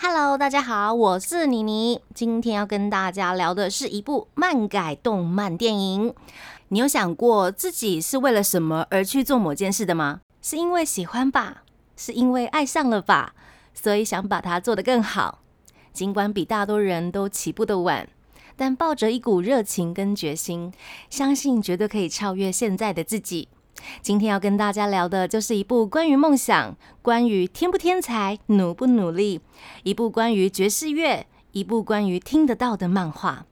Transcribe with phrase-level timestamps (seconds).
[0.00, 2.00] Hello，大家好，我是妮妮。
[2.14, 6.14] 今天要跟大家聊的是一部漫改动漫电影。
[6.68, 10.20] 你有想过自己是为了什么而去做某件事的吗？
[10.40, 11.64] 是因为喜欢吧？
[11.98, 13.34] 是因为爱上了吧？
[13.74, 15.40] 所以想把它做得更好。
[15.92, 18.08] 尽管比大多人都起步的晚，
[18.56, 20.72] 但抱着一股热情跟决心，
[21.10, 23.48] 相信绝对可以超越现在的自己。
[24.00, 29.40] 今天要跟大家聊的就是一部关于梦想、关于天不天才、努不努力，
[29.82, 33.44] 一部关于爵士乐，一部关于听得到的漫画，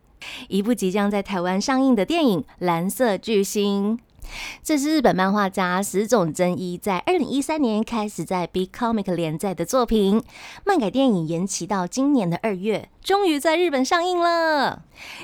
[0.48, 3.98] 一部即将在台湾上映的电影《蓝色巨星》。
[4.62, 10.22] 这是日本漫画家石冢真一在二零一三年开始在 Big Comic 连载的作品，
[10.64, 14.82] 漫改电影延期到今年的二月，终于在日本上映了。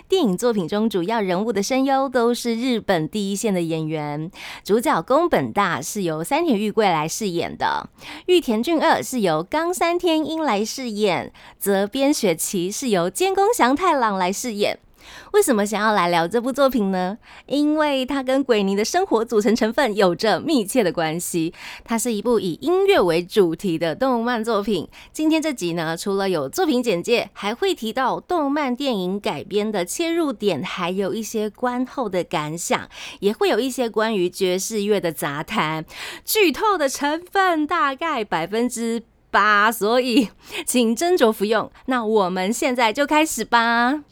[0.08, 4.30] 电影作品中主要人物的声优都是日本第一线的演员，
[4.64, 7.88] 主角宫本大是由山田裕贵来饰演的，
[8.26, 14.78] 玉田俊二是由冈山天音来饰演，泽边雪琪是由监工祥太郎来饰演。
[15.32, 17.18] 为什么想要来聊这部作品呢？
[17.46, 21.52] 因为它跟鬼尼的生活组成成分有着密切的关系。
[21.84, 24.88] 它是一部以音乐为主题的动漫作品。
[25.12, 32.88] 今天这集呢，除了有作品简介，还会提到动漫电影改编的切入点，还有一些观后的感想，
[33.20, 35.84] 也会有一些关于爵士乐的杂谈。
[36.24, 40.28] 剧透的成分大概百分之八，所以
[40.66, 41.70] 请斟酌服用。
[41.86, 44.02] 那我们现在就开始吧。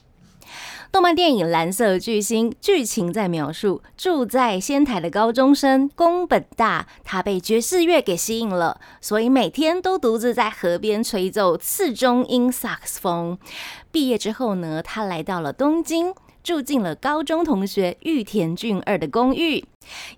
[0.90, 13.38] 动漫电影《蓝色巨星》剧情在描述住在仙台的高中生宫本大，他被爵士乐给吸引了，所以每天都独自在河边吹奏次中音萨克斯风。
[13.92, 16.14] 毕业之后呢，他来到了东京。
[16.42, 19.64] 住进了高中同学玉田俊二的公寓。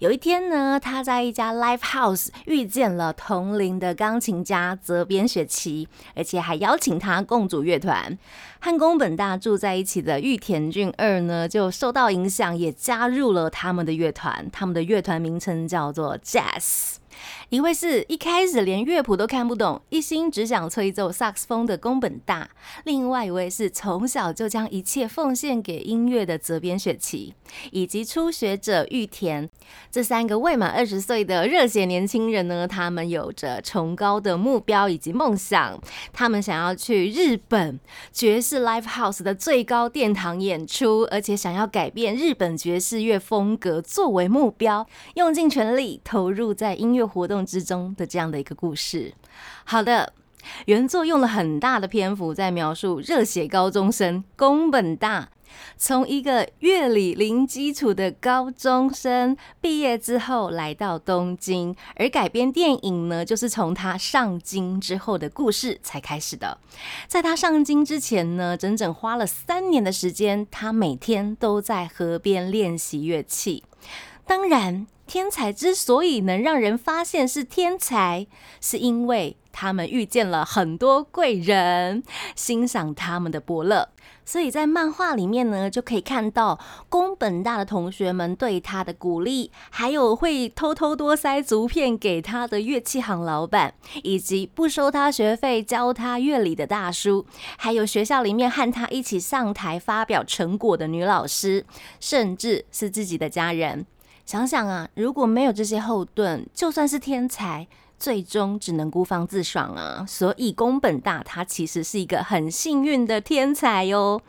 [0.01, 8.19] 有一天呢，他在一家 live house 遇见了同龄的钢琴家泽边雪琪，而且还邀请他共组乐团。
[8.61, 14.49] 和宫本大住在一起的玉田俊二呢，就受到影响，也加入了他们的乐团。
[14.53, 17.00] 他们的乐团名称叫做 Jazz。
[17.49, 22.49] 一位是一开始连乐谱都看不懂，一心只想吹奏萨克斯风的宫本大；
[22.85, 27.35] 另外一位是从小就将一切奉献给音乐的泽边雪琪，
[27.73, 29.49] 以及初学者玉田。
[29.91, 35.81] 这三个未满二十岁的热血年轻人呢，他们有着崇高的目标以及梦想，
[36.13, 37.79] 他们想要去日本
[38.13, 49.15] 爵士 live house 的最高殿堂演出，而且想要改变日本爵士乐风格作为目标，用尽全力投入在音乐活动之中的这样的一个故事。
[49.65, 50.13] 好的。
[50.65, 55.29] 原作用了很大的篇幅在描述热血高中生宫本大，
[55.77, 66.57] 从一个乐理零基础的高中生毕业之后来到东京，而改编电影呢，就是从他上京之后的故事才开始的。
[67.07, 73.63] 在他上京之前呢，整整花了三年的时间，他每天都在河边练习乐器。
[74.31, 78.29] 当然，天才之所以能让人发现是天才，
[78.61, 82.05] 是因为他们遇见了很多贵人，
[82.37, 83.89] 欣赏他们的伯乐。
[84.25, 93.75] 所以在漫画里面呢，就可以看到宫本大的同学们对他的鼓励，还有会偷偷多塞竹片给他的乐器行老板，
[94.05, 97.27] 以及不收他学费教他乐理的大叔，
[97.57, 101.67] 还有学校里面和他一起上台发表成果的女老师，
[101.99, 103.85] 甚至是自己的家人。
[104.25, 107.67] 想想啊，如果没有这些后盾，就算是天才，
[108.01, 110.05] 最终只能孤芳自赏啊。
[110.09, 114.21] 所以宫本大他其实是一个很幸运的天才哟。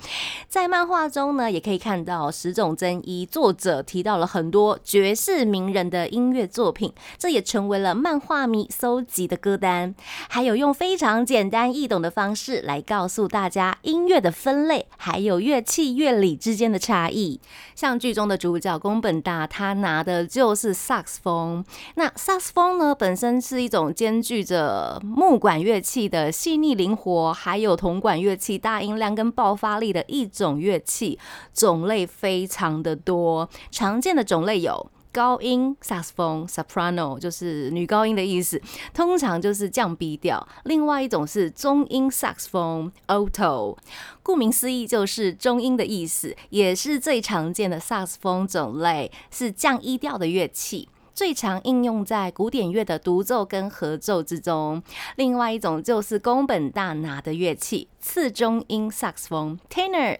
[0.47, 9.95] 在漫画中呢，也可以看到石冢真一作者提到了很多绝世名人的音乐作品，这也成为了漫画迷搜集的歌单。
[10.29, 17.39] 还有用非常简单易懂的方式来告诉大家音乐的分类，还有乐器乐理之间的差异。
[17.73, 21.63] 像剧中的主角宫本大，他拿的就是萨克斯风。
[21.95, 31.19] 那萨克斯风呢，本身是一种兼具着木管乐器的细腻灵活，还有铜管乐器大音量跟爆发力的一种乐器，
[31.53, 33.47] 种类非常的多。
[33.69, 38.61] 常见的种类有高音萨克斯风 （soprano），就是女高音的意思，
[38.93, 40.47] 通常就是降 B 调。
[40.63, 43.77] 另外一种是中音萨克斯风 （alto），
[44.23, 50.87] 顾名思义就是中音的意思，也是最常见的萨克斯风种类，是降一调的乐器。
[51.21, 54.81] 最常应用在古典乐的独奏跟合奏之中。
[55.17, 60.17] 另外一种就是宫本大拿的乐器，次中音萨克斯风 （tenor）。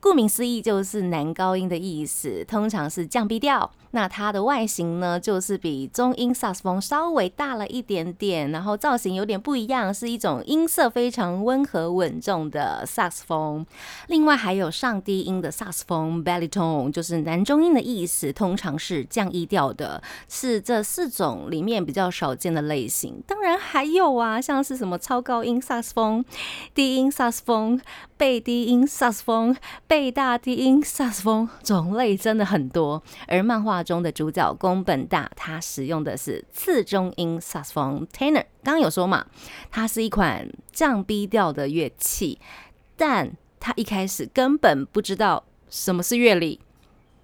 [0.00, 3.70] 顾名思义就是男高音的意思，通常是降 B 调。
[3.92, 13.64] 那它的外形呢，就是比中音萨克斯风稍微大了一点点，然后造型有点不一样，是一种音色非常温和稳重的萨克斯风。
[14.08, 23.22] 另外还有上低音的萨克斯风 （baritone），就是男中音的意思，通常是降 E 调的，是这四种里面比较少见的类型。
[23.26, 26.22] 当然还有啊，像是什么超高音萨克斯风、
[26.74, 27.80] 低音萨克斯风、
[28.18, 29.56] 贝低音萨克斯风、
[29.88, 33.02] 贝大低音萨斯风，种类真的很多。
[33.26, 38.44] 而漫画中的主角宫本大，他使用的是次中音萨斯风 （tenor）。
[38.62, 39.24] 刚刚有说嘛，
[39.70, 42.38] 它是一款降 B 调的乐器，
[42.98, 46.60] 但他一开始根本不知道什么是乐理，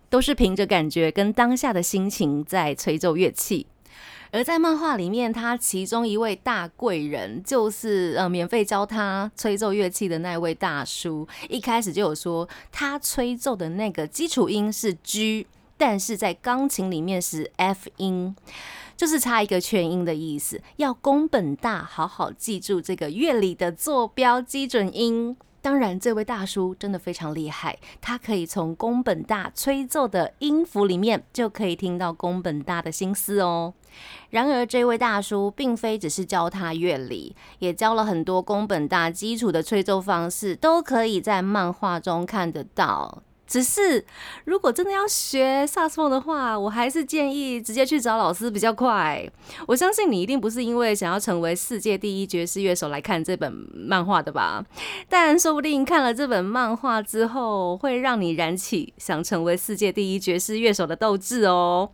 [0.09, 3.67] 都是凭着感觉跟当下的心情在吹奏乐器。
[4.35, 11.25] 而在漫画里面，他其中一位大贵人就是呃免费教他吹奏乐器的那位大叔。
[11.49, 15.47] 一开始就有说，他吹奏的那个基础音是 G，
[15.77, 18.35] 但是在钢琴里面是 F 音，
[18.97, 20.61] 就是差一个全音的意思。
[20.79, 25.37] 要宫本大好好记住这个乐理的坐标基准音。
[25.63, 33.73] 当然，这位大叔真的非常厉害，他可以从宫本大吹奏的音符里面就可以听到宫本大的心思哦。
[34.31, 43.23] 然而，这位大叔并非只是教他乐理，也教了很多宫本大基础的吹奏方式，都可以在漫画中看得到。
[43.47, 44.05] 只是，
[44.47, 49.31] 如果真的要学萨斯风的话，我还是建议直接去找老师比较快。
[49.69, 54.65] 我相信你一定不是因为想要成为世界第一爵士乐手来看这本漫画的吧？
[55.11, 61.91] 但说不定看了这本漫画之后，会让你燃起想成为世界第一爵士乐手的斗志哦。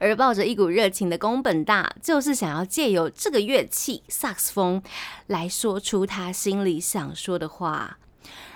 [0.00, 4.82] 而抱着一股热情的宫本大，就是想要借由这个乐器萨克斯风
[5.26, 7.98] 来说出他心里想说的话。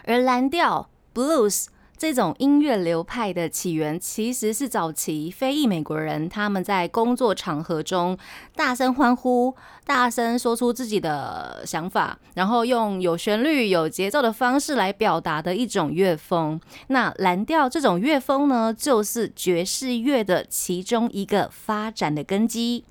[0.04, 1.66] 而蓝调 blues。
[1.98, 8.18] 这种音乐流派的起源，其实是早期非裔美国人他们在工作场合中
[8.54, 9.56] 大声欢呼、
[9.86, 16.60] 大声说出自己的想法，然后用有旋律、有节奏的方式来表达的一种乐风。
[16.88, 22.84] 那蓝调这种乐风呢，就是爵士乐的其中一个发展的根基。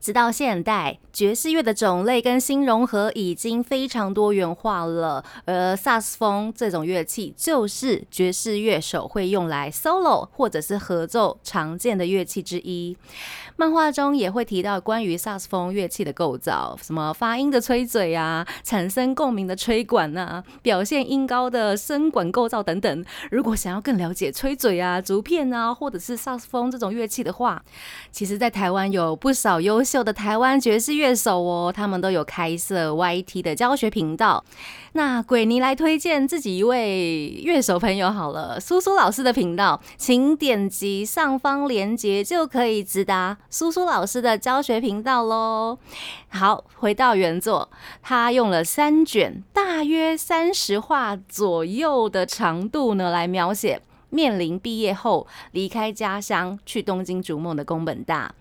[0.00, 12.96] 直到现代，爵士乐的种类跟新融合已经非常多元化了，而萨斯风这种乐器就是爵士乐手会用来 solo 或者是合奏常见的乐器之一。
[13.56, 23.04] 漫画中也会提到关于萨斯风乐器的构找，什么发音的吹嘴啊，产生共鸣的吹管啊，表现音高的声管构造等等。
[23.30, 27.62] 如果想要更了解吹嘴啊、竹片啊，或者是萨克斯风这种乐器的话，
[28.12, 34.44] 其实在台湾有不少优秀的台湾爵士乐手哦，他们都有开设 YT 的教学频道。
[34.92, 45.78] 那鬼尼来推荐自己一位乐手朋友好了，苏苏老师的频道，请点击上方链接就可以直达苏苏老师的教学频道喽。
[46.30, 47.70] 好，回到原作，
[48.02, 53.80] 他用了三卷，大约三十画左右的长度呢，来描写
[54.10, 58.34] 面临毕业后离开家乡去东京逐梦的宫本大。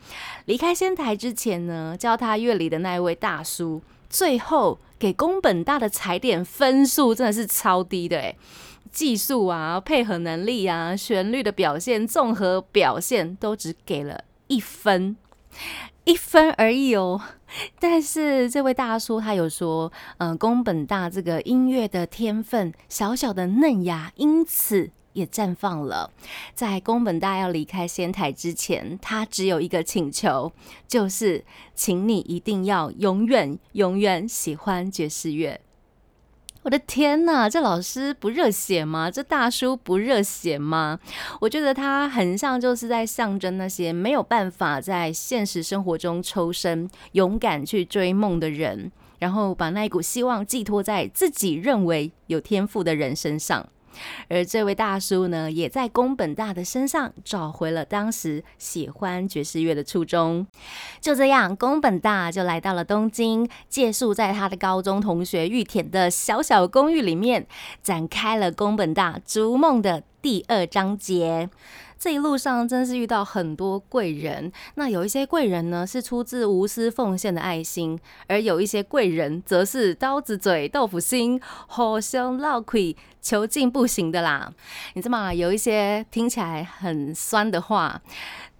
[0.45, 3.81] 离开仙台之前呢，教他乐理的那一位大叔。
[4.09, 8.37] 最后给宫本大的踩点分数真的是超低的诶，
[8.89, 15.17] 技术啊、配合能力啊、旋律的表现、综合表现都只给了一分，
[16.05, 17.21] 一分而已哦。
[17.79, 24.91] 但是这位大叔他有说，嗯，宫本大这个音乐的天分小小的嫩芽，因此。
[25.13, 26.11] 也绽放了。
[26.53, 30.51] 在宫本大要离开仙台之前，他只有一个请求，
[30.87, 35.59] 就是请你一定要永远、永远喜欢爵士乐。
[36.67, 39.09] 我的天呐，这老师不热血吗？
[39.09, 40.99] 这大叔不热血吗？
[41.39, 53.69] 我觉得他很像就是在象征那些没有办法在现实生活中抽身、勇敢去追梦的人，然后把那一股希望寄托在自己认为有天赋的人身上。
[54.29, 60.45] 而这位大叔呢，也在宫本大的身上找回了当时喜欢爵士乐的初衷。
[60.99, 67.47] 就这样，宫本大就来到了东京，借宿在他的高中同学玉田的小小公寓里面，
[67.81, 71.49] 展开了宫本大逐梦的第二章节。
[71.99, 84.53] 这一路上真是遇到很多贵人，那有一些贵人呢是出自无私奉献的爱心，而有一些贵人则是刀子嘴豆腐心，好凶闹鬼求进不行的啦。
[84.93, 85.33] 你知道吗？
[85.33, 88.01] 有一些听起来很酸的话，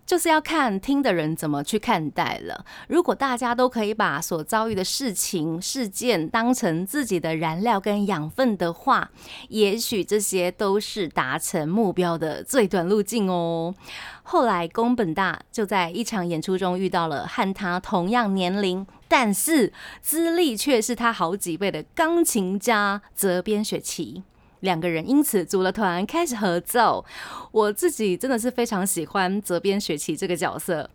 [0.08, 2.66] 就是要看听的人怎么去看待了。
[2.88, 9.12] 如果大家都可以把所遭遇的事情、事件当成自己的燃料跟养分的话，
[9.50, 13.76] 也许这些都是达成目标的最短路径哦。
[14.24, 24.24] 后来宫本大就在一场演出中遇到了和他同样年龄，但是资历却是他好几倍的钢琴家泽边雪琪。
[24.62, 27.06] 两个人因此组了团，开始合奏。
[27.52, 30.90] 我自己真的是非常喜欢泽边雪琪这个角色，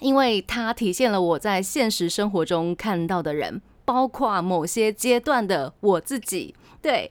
[0.00, 6.54] 因为他体现了我在现实生活中看到的人，包括某些阶段的我自己。
[6.84, 7.10] 对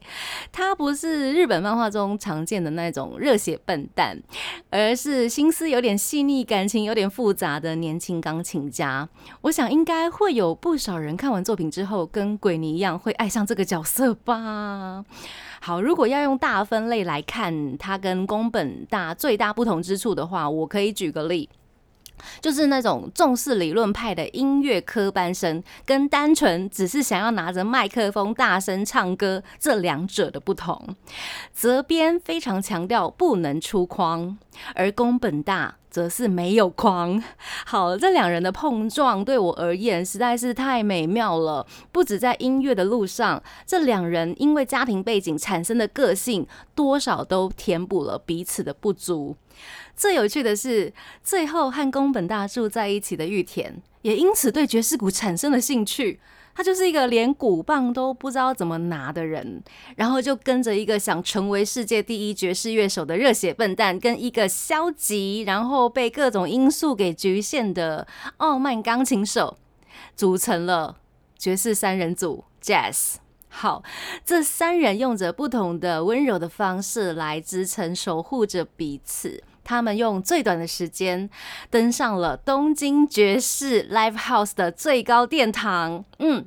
[0.52, 4.22] 他不是日本漫画中常见的那种热血笨蛋，
[4.70, 9.10] 而是心思有点细腻、感情有点复杂的年轻钢琴家。
[9.42, 15.04] 我想应该会有不少人看完作品之后，跟鬼尼一样会爱上这个角色吧。
[15.60, 21.50] 好，如果要用大分类来看他跟宫本大最大不同之处的话，我可以举个例。
[22.42, 30.96] 就是那种重视理论派的音乐科班生，跟单纯只是想要拿着麦克风大声唱歌这两者的不同。
[31.54, 34.38] 泽边非常强调不能出框，
[34.76, 37.22] 而宫本大则是没有框。
[37.66, 41.66] 好，这两人的碰撞对我而言实在是太美妙了。
[41.92, 49.36] 不止在音乐的路上，这两人因为家庭背景产生的个性，多少都填补了彼此的不足。
[49.96, 50.92] 最有趣的是，
[51.24, 56.20] 最后和宫本大住在一起的玉田，也因此对爵士鼓产生了兴趣。
[56.56, 59.64] 他就是一个连鼓棒都不知道怎么拿的人，
[59.96, 68.08] 然后就跟着一个想成为世界第一爵士乐手的热血笨蛋，跟一个消极然后被各种因素给局限的
[68.38, 69.58] 傲慢钢琴手，
[70.16, 70.98] 组成了
[71.40, 73.16] 爵士三人组 Jazz。
[73.56, 73.84] 好，
[74.26, 79.44] 这三人用着不同的温柔的方式来支撑、守护着彼此。
[79.64, 81.30] 他们用最短的时间
[81.70, 86.04] 登上了东京爵士 Live House 的最高殿堂。
[86.18, 86.46] 嗯，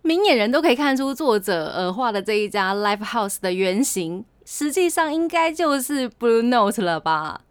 [0.00, 7.42] 明眼人都可以看出，作者呃画的这一家 Live House 的原型，实际上应该就是 Blue Note 了吧？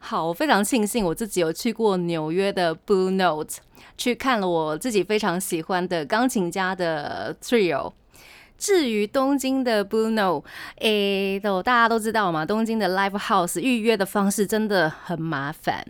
[0.00, 3.58] 好，我非常庆幸我自己有去过纽约的 Blue Note，
[3.96, 7.92] 去看了我自己非常喜欢的钢琴家的 Trio。
[8.62, 10.44] 至于东京的 Bruno，
[10.76, 15.84] 诶，都大家都知道嘛，东京的 Live House 预约的方式真的很麻烦。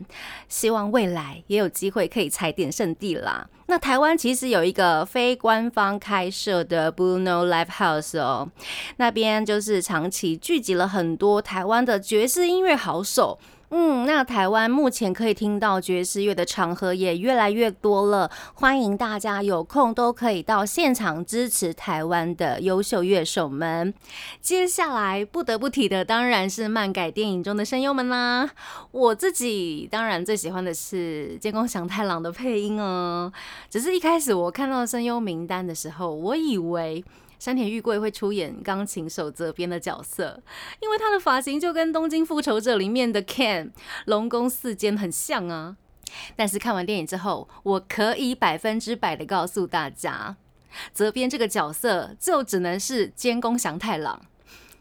[0.49, 3.47] 希望未来也有机会可以踩点圣地啦。
[3.67, 8.49] 那台湾其实有一个非官方开设的 Bruno Live House 哦，
[8.97, 13.39] 那边就是长期聚集了很多台湾的爵士音乐好手。
[13.75, 23.95] 嗯，那台湾目前可以听到爵士乐的场合也越来越多了，欢迎大家有空都可以到现场支持台湾的优秀乐手们。
[24.43, 28.51] 接下来不得不提的当然是漫改电影中的声优们啦，
[28.91, 33.33] 我自己当然最喜欢的是监工祥太郎的配音哦，
[33.71, 37.03] 只是一开始我看到声优名单的时候，我以为。
[37.43, 40.41] 山田裕贵会出演钢琴手泽边的角色，
[40.79, 43.73] 因为他的发型就跟《东京复仇者》里面的 Ken
[44.05, 45.77] 龙宫四间很像啊。
[46.37, 50.37] 但是看完电影之后，我可以百分之百的告诉大家，
[50.95, 54.23] 泽边这个角色就只能是监工祥太郎。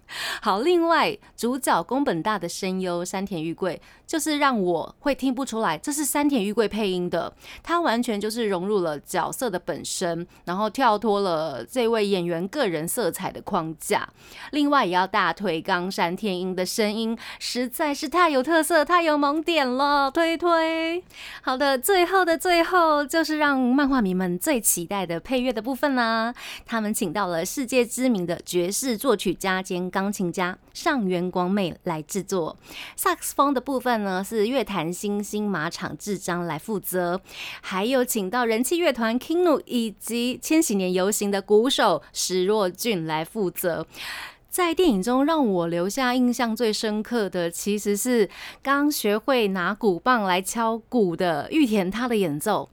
[0.43, 14.09] 好，另外主角宫本大的声优山田裕贵，就是让我会听不出来这是山田裕贵配音的，他完全就是融入了角色的本身，然后跳脱了这位演员个人色彩的框架。
[14.51, 21.01] 另外也要大推冈山天音的声音，实在是太有特色、太有萌点了，推推。
[21.41, 26.35] 好的，最后的最后，就是让漫画迷们最期待的配乐的部分啦。
[26.65, 29.89] 他们请到了世界知名的爵士作曲家兼。
[29.89, 32.57] 钢琴家上原光妹来制作，
[32.95, 37.21] 萨克斯风的部分呢是乐坛新星马场智章来负责，
[37.61, 43.85] 还有请到人气乐团 Kingu 以及千禧年游行的鼓手石若俊来负责。
[44.49, 48.29] 在电影中让我留下印象最深刻的，其实是
[48.61, 52.69] 刚学会拿鼓棒来敲鼓的玉田他的演奏。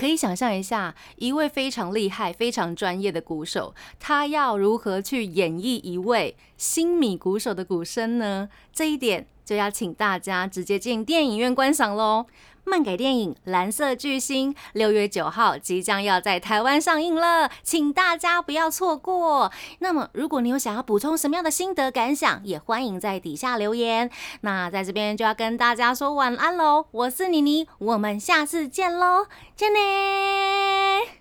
[0.00, 8.48] 可以想象一下，一位非常厉害、非常专业的鼓手，他要如何去演绎一位新米鼓手的鼓声呢？
[8.72, 12.26] 这一点就要请大家直接进电影院观赏喽。
[12.62, 19.50] 漫改电影《蓝色巨星》六月九号即将要在台湾上映了，请大家不要错过。
[19.80, 24.08] 那么，如果你有想要补充什么样的心得感想，也欢迎在底下留言。
[24.42, 29.26] 那在这边就要跟大家说晚安喽，我是妮妮，我们下次见喽，
[29.56, 31.19] 见你。